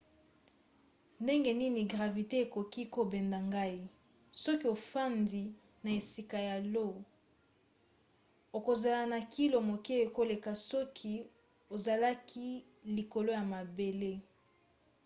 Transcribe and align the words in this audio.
ndenge 1.23 1.51
nini 1.59 1.81
gravite 1.91 2.35
ekoki 2.45 2.83
kobenda 2.95 3.39
ngai? 3.49 3.81
soki 4.43 4.65
ofandi 4.75 5.41
na 5.83 5.89
esika 5.99 6.37
ya 6.49 6.55
io 6.73 6.89
okozala 8.57 9.01
na 9.13 9.19
kilo 9.33 9.57
moke 9.69 9.97
koleka 10.15 10.51
soki 10.69 11.13
ozalaki 11.73 12.47
likolo 12.95 13.29
ya 13.37 13.43
mabele 13.53 14.11